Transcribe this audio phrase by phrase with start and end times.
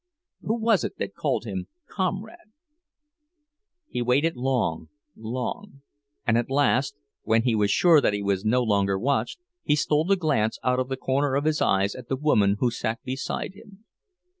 [0.41, 2.49] Who was it that called him "comrade"?
[3.87, 5.83] He waited long, long;
[6.25, 10.11] and at last, when he was sure that he was no longer watched, he stole
[10.11, 13.53] a glance out of the corner of his eyes at the woman who sat beside
[13.53, 13.85] him.